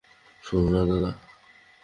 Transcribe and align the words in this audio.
শুনো 0.43 0.69
না 0.73 0.81
দাদা। 0.89 1.11